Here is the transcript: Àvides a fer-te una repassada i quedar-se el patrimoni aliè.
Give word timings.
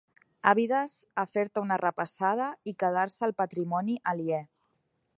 Àvides 0.51 0.95
a 1.23 1.25
fer-te 1.33 1.63
una 1.67 1.77
repassada 1.83 2.49
i 2.73 2.75
quedar-se 2.85 3.25
el 3.31 3.39
patrimoni 3.43 4.03
aliè. 4.15 4.43